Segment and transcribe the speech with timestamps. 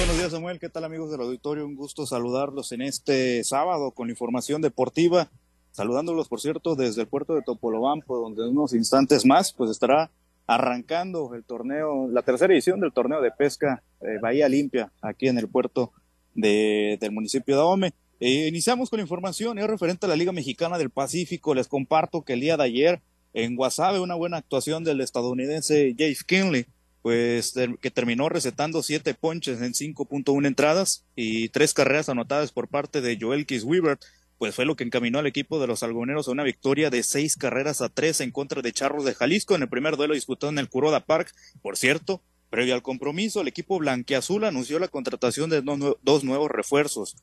[0.00, 0.58] buenos días, Samuel.
[0.58, 1.66] ¿Qué tal, amigos del auditorio?
[1.66, 5.30] Un gusto saludarlos en este sábado con información deportiva.
[5.72, 10.10] Saludándolos, por cierto, desde el puerto de Topolobampo, donde en unos instantes más, pues estará
[10.46, 15.36] arrancando el torneo, la tercera edición del torneo de pesca eh, Bahía Limpia, aquí en
[15.36, 15.92] el puerto
[16.34, 17.92] de, del municipio de Ahome.
[18.20, 21.54] Eh, iniciamos con información, es referente a la Liga Mexicana del Pacífico.
[21.54, 23.02] Les comparto que el día de ayer
[23.34, 26.64] en Guasave, una buena actuación del estadounidense Jace Kinley,
[27.02, 33.00] pues que terminó recetando siete ponches en 5.1 entradas y tres carreras anotadas por parte
[33.00, 33.98] de Joel Weaver,
[34.40, 37.36] pues fue lo que encaminó al equipo de los algoneros a una victoria de seis
[37.36, 40.58] carreras a tres en contra de Charros de Jalisco en el primer duelo disputado en
[40.58, 41.32] el Curoda Park.
[41.60, 47.16] Por cierto, previo al compromiso, el equipo blanqueazul anunció la contratación de dos nuevos refuerzos.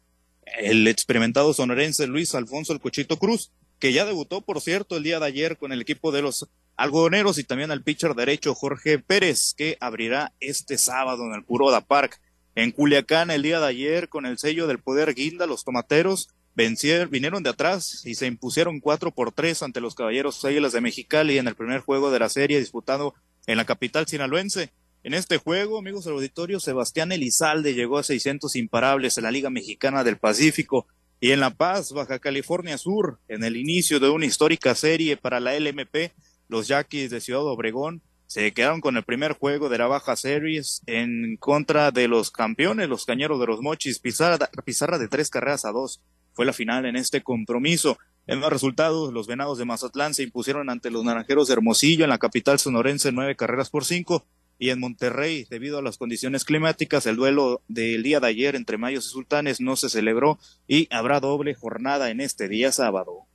[0.59, 5.19] El experimentado sonorense Luis Alfonso El Cochito Cruz, que ya debutó, por cierto, el día
[5.19, 9.53] de ayer con el equipo de los algodoneros y también al pitcher derecho Jorge Pérez,
[9.57, 12.21] que abrirá este sábado en el Curoda Park.
[12.55, 17.09] En Culiacán, el día de ayer, con el sello del poder guinda, los tomateros vencieron,
[17.09, 21.37] vinieron de atrás y se impusieron cuatro por tres ante los caballeros Águilas de Mexicali
[21.37, 23.13] en el primer juego de la serie disputado
[23.45, 24.71] en la capital sinaloense.
[25.03, 29.49] En este juego, amigos del auditorio, Sebastián Elizalde llegó a 600 imparables en la Liga
[29.49, 30.87] Mexicana del Pacífico
[31.19, 35.39] y en La Paz, Baja California Sur, en el inicio de una histórica serie para
[35.39, 36.11] la LMP,
[36.47, 40.81] los Yaquis de Ciudad Obregón se quedaron con el primer juego de la Baja Series
[40.85, 45.63] en contra de los campeones, los Cañeros de los Mochis, pizarra, pizarra de tres carreras
[45.63, 46.01] a dos.
[46.33, 47.97] Fue la final en este compromiso.
[48.27, 52.09] En los resultados, los Venados de Mazatlán se impusieron ante los Naranjeros de Hermosillo en
[52.09, 54.25] la capital sonorense nueve carreras por cinco.
[54.59, 58.77] Y en Monterrey, debido a las condiciones climáticas, el duelo del día de ayer entre
[58.77, 60.37] Mayos y Sultanes no se celebró
[60.67, 63.26] y habrá doble jornada en este día sábado.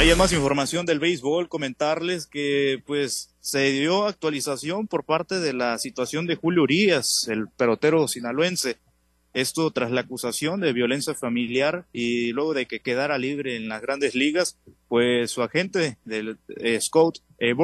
[0.00, 5.76] Bueno, más información del béisbol, comentarles que pues se dio actualización por parte de la
[5.76, 8.78] situación de Julio Urias, el pelotero sinaloense.
[9.34, 13.82] Esto tras la acusación de violencia familiar y luego de que quedara libre en las
[13.82, 14.56] grandes ligas,
[14.88, 17.54] pues su agente del eh, Scott eh,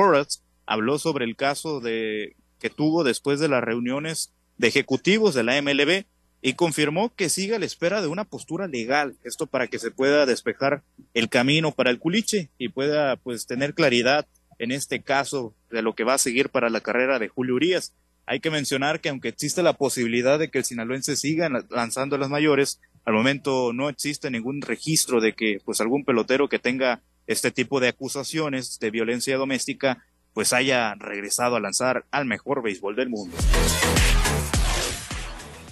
[0.66, 5.62] habló sobre el caso de que tuvo después de las reuniones de ejecutivos de la
[5.62, 6.04] MLB
[6.46, 9.90] y confirmó que sigue a la espera de una postura legal, esto para que se
[9.90, 14.28] pueda despejar el camino para el culiche y pueda pues tener claridad
[14.60, 17.94] en este caso de lo que va a seguir para la carrera de Julio Urias.
[18.26, 22.30] Hay que mencionar que aunque existe la posibilidad de que el sinaloense siga lanzando las
[22.30, 27.50] mayores, al momento no existe ningún registro de que pues algún pelotero que tenga este
[27.50, 33.08] tipo de acusaciones de violencia doméstica pues haya regresado a lanzar al mejor béisbol del
[33.08, 33.36] mundo.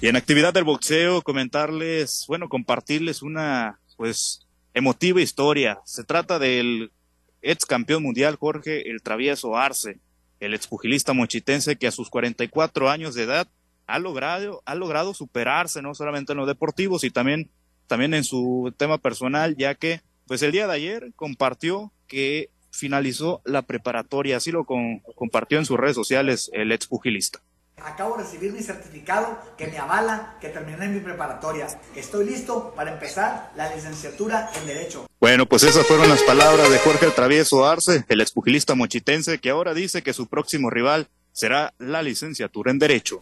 [0.04, 5.81] Y en actividad del boxeo, comentarles, bueno, compartirles una, pues, emotiva historia.
[5.87, 6.92] Se trata del
[7.41, 10.00] ex campeón mundial Jorge El Travieso Arce,
[10.41, 13.48] el expugilista mochitense que a sus 44 años de edad
[13.87, 17.48] ha logrado, ha logrado superarse no solamente en lo deportivo, sino también,
[17.87, 23.41] también en su tema personal, ya que, pues el día de ayer compartió que finalizó
[23.47, 27.41] la preparatoria, así lo compartió en sus redes sociales el ex pugilista.
[27.84, 31.66] Acabo de recibir mi certificado que me avala que terminé mi preparatoria.
[31.94, 35.06] Estoy listo para empezar la licenciatura en Derecho.
[35.20, 39.74] Bueno, pues esas fueron las palabras de Jorge Travieso Arce, el expugilista mochitense, que ahora
[39.74, 43.20] dice que su próximo rival será la licenciatura en Derecho.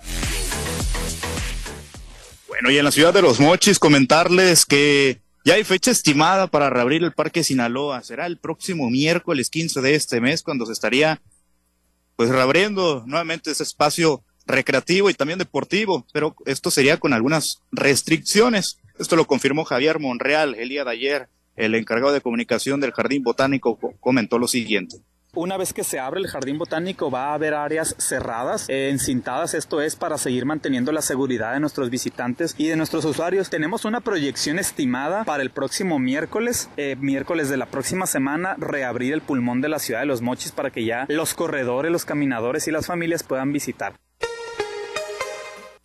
[2.47, 6.71] Bueno, y en la ciudad de Los Mochis comentarles que ya hay fecha estimada para
[6.71, 8.01] reabrir el Parque Sinaloa.
[8.05, 11.21] Será el próximo miércoles 15 de este mes cuando se estaría
[12.15, 18.79] pues reabriendo nuevamente ese espacio recreativo y también deportivo, pero esto sería con algunas restricciones.
[18.99, 21.29] Esto lo confirmó Javier Monreal el día de ayer.
[21.57, 24.97] El encargado de comunicación del Jardín Botánico comentó lo siguiente.
[25.35, 29.55] Una vez que se abre el jardín botánico va a haber áreas cerradas, eh, encintadas,
[29.55, 33.49] esto es para seguir manteniendo la seguridad de nuestros visitantes y de nuestros usuarios.
[33.49, 39.15] Tenemos una proyección estimada para el próximo miércoles, eh, miércoles de la próxima semana, reabrir
[39.15, 42.69] el pulmón de la ciudad de Los Mochis para que ya los corredores, los caminadores
[42.69, 43.95] y las familias puedan visitar.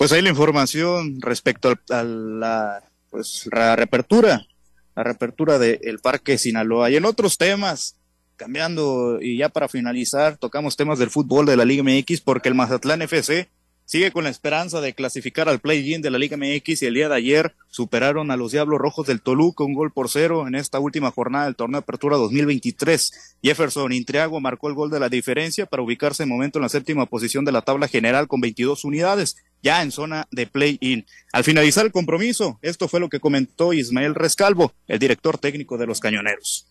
[0.07, 4.47] Pues ahí la información respecto a la, pues, la reapertura,
[4.95, 6.89] la reapertura del Parque Sinaloa.
[6.89, 7.97] Y en otros temas,
[8.37, 12.55] cambiando y ya para finalizar, tocamos temas del fútbol de la Liga MX porque el
[12.55, 13.49] Mazatlán FC
[13.87, 17.07] sigue con la esperanza de clasificar al play-in de la Liga MX y el día
[17.07, 20.77] de ayer superaron a los Diablos Rojos del Toluca un gol por cero en esta
[20.77, 23.37] última jornada del torneo de apertura 2023.
[23.41, 27.05] Jefferson Intriago marcó el gol de la diferencia para ubicarse en momento en la séptima
[27.05, 31.05] posición de la tabla general con 22 unidades, ya en zona de play-in.
[31.31, 35.87] Al finalizar el compromiso, esto fue lo que comentó Ismael Rescalvo, el director técnico de
[35.87, 36.67] los Cañoneros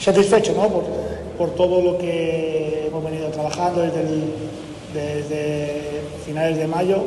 [0.00, 0.68] satisfecho ¿no?
[0.68, 0.84] por,
[1.36, 4.32] por todo lo que hemos venido trabajando desde el,
[4.94, 7.04] desde finales de mayo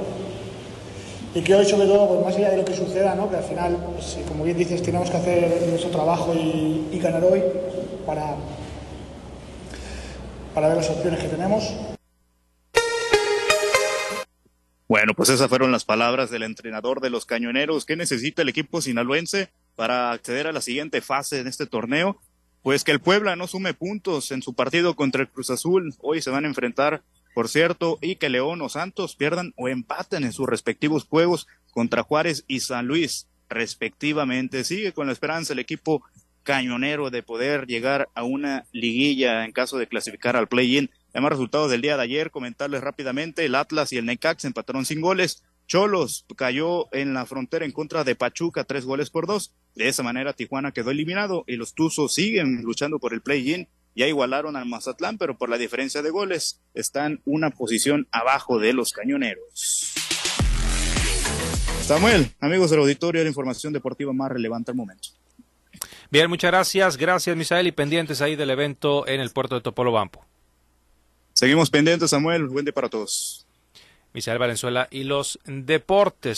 [1.33, 3.29] y que hoy sobre todo, pues más allá de lo que suceda, ¿no?
[3.29, 7.23] que al final, pues, como bien dices, tenemos que hacer nuestro trabajo y, y ganar
[7.23, 7.41] hoy
[8.05, 8.35] para,
[10.53, 11.73] para ver las opciones que tenemos.
[14.91, 17.85] Bueno, pues esas fueron las palabras del entrenador de los cañoneros.
[17.85, 19.47] ¿Qué necesita el equipo sinaloense
[19.77, 22.19] para acceder a la siguiente fase en este torneo?
[22.61, 25.95] Pues que el Puebla no sume puntos en su partido contra el Cruz Azul.
[26.01, 30.23] Hoy se van a enfrentar, por cierto, y que León o Santos pierdan o empaten
[30.23, 34.63] en sus respectivos juegos contra Juárez y San Luis, respectivamente.
[34.63, 36.03] Sigue con la esperanza el equipo
[36.43, 40.89] cañonero de poder llegar a una liguilla en caso de clasificar al play-in.
[41.13, 45.01] Además, resultados del día de ayer, comentarles rápidamente, el Atlas y el Necax empataron sin
[45.01, 45.43] goles.
[45.67, 49.53] Cholos cayó en la frontera en contra de Pachuca, tres goles por dos.
[49.75, 53.69] De esa manera, Tijuana quedó eliminado y los Tuzos siguen luchando por el play-in.
[53.95, 58.73] Ya igualaron al Mazatlán, pero por la diferencia de goles están una posición abajo de
[58.73, 59.93] los cañoneros.
[61.81, 65.09] Samuel, amigos del auditorio, la información deportiva más relevante al momento.
[66.09, 66.97] Bien, muchas gracias.
[66.97, 70.25] Gracias, Misael, y pendientes ahí del evento en el puerto de Topolobampo.
[71.33, 72.47] Seguimos pendientes, Samuel.
[72.47, 73.45] Buen día para todos.
[74.13, 76.38] Misael Valenzuela y los deportes.